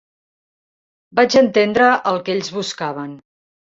[1.19, 3.13] Vaig entendre el que ells buscaven.